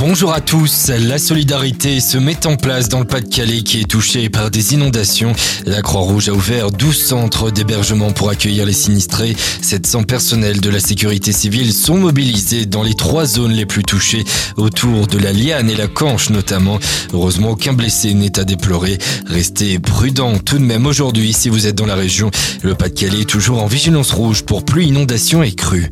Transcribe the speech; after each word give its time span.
Bonjour 0.00 0.32
à 0.32 0.40
tous. 0.40 0.88
La 0.88 1.18
solidarité 1.18 2.00
se 2.00 2.16
met 2.16 2.46
en 2.46 2.56
place 2.56 2.88
dans 2.88 3.00
le 3.00 3.04
Pas-de-Calais 3.04 3.60
qui 3.60 3.80
est 3.80 3.84
touché 3.84 4.30
par 4.30 4.50
des 4.50 4.72
inondations. 4.72 5.34
La 5.66 5.82
Croix-Rouge 5.82 6.30
a 6.30 6.32
ouvert 6.32 6.70
12 6.70 6.96
centres 6.96 7.50
d'hébergement 7.50 8.10
pour 8.10 8.30
accueillir 8.30 8.64
les 8.64 8.72
sinistrés. 8.72 9.36
700 9.60 10.04
personnels 10.04 10.62
de 10.62 10.70
la 10.70 10.80
sécurité 10.80 11.32
civile 11.32 11.74
sont 11.74 11.98
mobilisés 11.98 12.64
dans 12.64 12.82
les 12.82 12.94
trois 12.94 13.26
zones 13.26 13.52
les 13.52 13.66
plus 13.66 13.82
touchées, 13.84 14.24
autour 14.56 15.06
de 15.06 15.18
la 15.18 15.34
Liane 15.34 15.68
et 15.68 15.76
la 15.76 15.86
Canche 15.86 16.30
notamment. 16.30 16.78
Heureusement, 17.12 17.50
aucun 17.50 17.74
blessé 17.74 18.14
n'est 18.14 18.38
à 18.38 18.44
déplorer. 18.44 18.96
Restez 19.26 19.78
prudents 19.78 20.38
tout 20.38 20.56
de 20.56 20.64
même 20.64 20.86
aujourd'hui 20.86 21.34
si 21.34 21.50
vous 21.50 21.66
êtes 21.66 21.76
dans 21.76 21.84
la 21.84 21.94
région. 21.94 22.30
Le 22.62 22.74
Pas-de-Calais 22.74 23.20
est 23.20 23.28
toujours 23.28 23.62
en 23.62 23.66
vigilance 23.66 24.12
rouge 24.12 24.44
pour 24.44 24.64
pluie, 24.64 24.88
inondation 24.88 25.42
et 25.42 25.52
crue. 25.52 25.90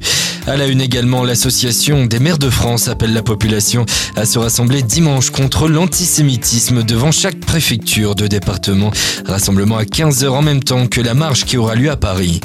À 0.48 0.56
la 0.56 0.66
une 0.66 0.80
également, 0.80 1.24
l'association 1.24 2.06
des 2.06 2.20
maires 2.20 2.38
de 2.38 2.48
France 2.48 2.88
appelle 2.88 3.12
la 3.12 3.22
population 3.22 3.84
à 4.16 4.24
se 4.24 4.38
rassembler 4.38 4.82
dimanche 4.82 5.28
contre 5.28 5.68
l'antisémitisme 5.68 6.84
devant 6.84 7.12
chaque 7.12 7.38
préfecture 7.38 8.14
de 8.14 8.26
département. 8.26 8.90
Rassemblement 9.26 9.76
à 9.76 9.82
15h 9.82 10.28
en 10.28 10.40
même 10.40 10.64
temps 10.64 10.86
que 10.86 11.02
la 11.02 11.12
marche 11.12 11.44
qui 11.44 11.58
aura 11.58 11.74
lieu 11.74 11.90
à 11.90 11.98
Paris. 11.98 12.40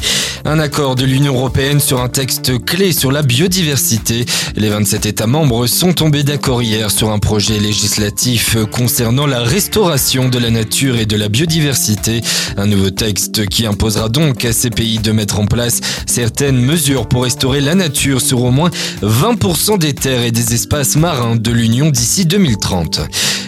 Un 0.46 0.60
accord 0.60 0.96
de 0.96 1.06
l'Union 1.06 1.36
européenne 1.36 1.80
sur 1.80 2.02
un 2.02 2.10
texte 2.10 2.66
clé 2.66 2.92
sur 2.92 3.14
la 3.14 3.22
biodiversité. 3.22 4.26
Les 4.58 4.68
27 4.68 5.06
États 5.06 5.28
membres 5.28 5.68
sont 5.68 5.94
tombés 5.94 6.24
d'accord 6.24 6.62
hier 6.62 6.92
sur 6.92 7.12
un 7.12 7.20
projet 7.20 7.58
législatif 7.60 8.58
concernant 8.70 9.26
la 9.26 9.40
restauration 9.40 10.28
de 10.28 10.40
la 10.40 10.50
nature 10.50 10.98
et 10.98 11.06
de 11.06 11.16
la 11.16 11.30
biodiversité. 11.30 12.20
Un 12.58 12.66
nouveau 12.66 12.90
texte 12.90 13.46
qui 13.46 13.66
imposera 13.66 14.10
donc 14.10 14.44
à 14.44 14.52
ces 14.52 14.70
pays 14.70 15.00
de 15.00 15.14
mettre 15.14 15.40
en 15.40 15.46
place 15.46 15.80
certaines 16.06 16.60
mesures 16.60 17.08
pour 17.08 17.24
restaurer 17.24 17.62
la 17.62 17.74
nature 17.74 17.93
sur 17.96 18.44
au 18.44 18.52
moins 18.52 18.72
20% 19.02 19.78
des 19.78 19.94
terres 19.94 20.24
et 20.24 20.32
des 20.32 20.54
espaces 20.54 20.96
marins 20.96 21.36
de 21.36 21.52
l'Union 21.52 21.90
d'ici 21.90 22.26
2030. 22.26 23.02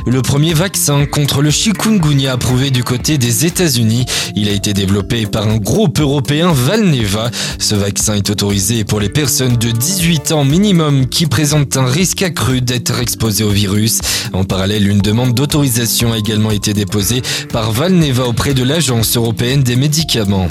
Le 0.05 0.21
premier 0.21 0.53
vaccin 0.53 1.05
contre 1.05 1.41
le 1.41 1.49
chikungunya 1.49 2.33
approuvé 2.33 2.69
du 2.69 2.83
côté 2.83 3.17
des 3.17 3.45
États-Unis. 3.45 4.05
Il 4.35 4.47
a 4.47 4.51
été 4.51 4.73
développé 4.73 5.25
par 5.25 5.47
un 5.47 5.57
groupe 5.57 5.99
européen 5.99 6.51
Valneva. 6.53 7.31
Ce 7.57 7.73
vaccin 7.73 8.13
est 8.15 8.29
autorisé 8.29 8.83
pour 8.83 8.99
les 8.99 9.09
personnes 9.09 9.57
de 9.57 9.71
18 9.71 10.31
ans 10.31 10.45
minimum 10.45 11.07
qui 11.07 11.25
présentent 11.25 11.77
un 11.77 11.87
risque 11.87 12.21
accru 12.21 12.61
d'être 12.61 12.99
exposées 12.99 13.43
au 13.43 13.49
virus. 13.49 13.99
En 14.33 14.43
parallèle, 14.43 14.87
une 14.87 14.99
demande 14.99 15.33
d'autorisation 15.33 16.13
a 16.13 16.19
également 16.19 16.51
été 16.51 16.73
déposée 16.73 17.23
par 17.51 17.71
Valneva 17.71 18.27
auprès 18.27 18.53
de 18.53 18.63
l'Agence 18.63 19.17
européenne 19.17 19.63
des 19.63 19.75
médicaments. 19.75 20.47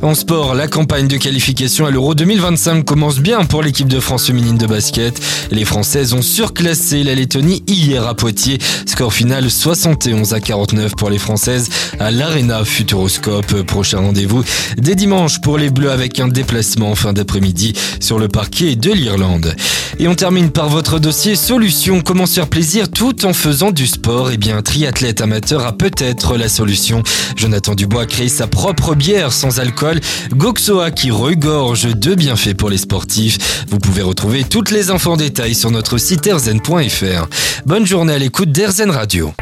En 0.00 0.14
sport, 0.14 0.54
la 0.54 0.68
campagne 0.68 1.08
de 1.08 1.16
qualification 1.16 1.84
à 1.84 1.90
l'Euro 1.90 2.14
2025 2.14 2.84
commence 2.84 3.18
bien 3.18 3.44
pour 3.44 3.62
l'équipe 3.62 3.88
de 3.88 3.98
France 3.98 4.26
féminine 4.26 4.56
de 4.56 4.66
basket. 4.66 5.20
Les 5.50 5.64
Françaises 5.64 6.14
ont 6.14 6.22
surclassé 6.22 7.02
la 7.02 7.16
Lettonie 7.16 7.64
hier 7.66 8.06
à 8.06 8.14
Poitiers. 8.14 8.58
Score 8.86 9.12
final 9.12 9.50
71 9.50 10.34
à 10.34 10.40
49 10.40 10.92
pour 10.94 11.10
les 11.10 11.18
Françaises 11.18 11.68
à 11.98 12.12
l'Arena 12.12 12.64
Futuroscope. 12.64 13.62
Prochain 13.62 13.98
rendez-vous 13.98 14.44
dès 14.76 14.94
dimanche 14.94 15.40
pour 15.40 15.58
les 15.58 15.70
Bleus 15.70 15.90
avec 15.90 16.20
un 16.20 16.28
déplacement 16.28 16.92
en 16.92 16.94
fin 16.94 17.12
d'après-midi 17.12 17.72
sur 17.98 18.20
le 18.20 18.28
parquet 18.28 18.76
de 18.76 18.92
l'Irlande. 18.92 19.56
Et 19.98 20.06
on 20.06 20.14
termine 20.14 20.50
par 20.50 20.68
votre 20.68 21.00
dossier 21.00 21.34
solution. 21.34 22.02
Comment 22.02 22.26
se 22.26 22.34
faire 22.34 22.46
plaisir 22.46 22.88
tout 22.88 23.26
en 23.26 23.32
faisant 23.32 23.72
du 23.72 23.88
sport? 23.88 24.30
Eh 24.30 24.36
bien, 24.36 24.62
triathlète 24.62 25.20
amateur 25.20 25.66
a 25.66 25.72
peut-être 25.72 26.36
la 26.36 26.48
solution. 26.48 27.02
Jonathan 27.34 27.74
Dubois 27.74 28.02
a 28.02 28.06
créé 28.06 28.28
sa 28.28 28.46
propre 28.46 28.94
bière 28.94 29.32
sans 29.32 29.58
alcool. 29.58 29.87
Goxoa 30.32 30.90
qui 30.90 31.10
regorge 31.10 31.94
de 31.94 32.14
bienfaits 32.14 32.54
pour 32.54 32.70
les 32.70 32.78
sportifs. 32.78 33.64
Vous 33.68 33.78
pouvez 33.78 34.02
retrouver 34.02 34.44
toutes 34.44 34.70
les 34.70 34.90
infos 34.90 35.12
en 35.12 35.16
détail 35.16 35.54
sur 35.54 35.70
notre 35.70 35.98
site 35.98 36.26
erzen.fr. 36.26 37.28
Bonne 37.66 37.86
journée 37.86 38.14
à 38.14 38.18
l'écoute 38.18 38.52
d'Erzen 38.52 38.90
Radio. 38.90 39.32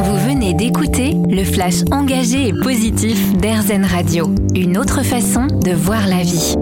Vous 0.00 0.16
venez 0.28 0.54
d'écouter 0.54 1.14
le 1.28 1.44
flash 1.44 1.82
engagé 1.90 2.48
et 2.48 2.52
positif 2.52 3.36
d'Erzen 3.36 3.84
Radio. 3.84 4.34
Une 4.54 4.78
autre 4.78 5.02
façon 5.02 5.46
de 5.46 5.72
voir 5.72 6.06
la 6.06 6.22
vie. 6.22 6.54